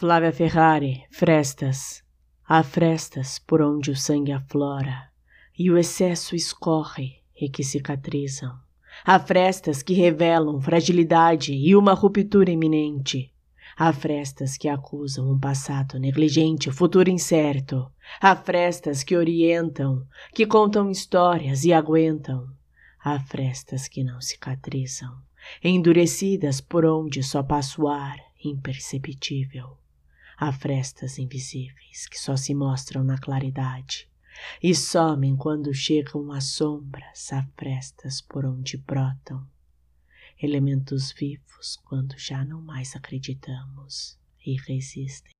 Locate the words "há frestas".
2.48-3.38, 9.04-9.82, 13.76-14.56, 18.22-19.02, 23.04-23.86, 30.42-31.18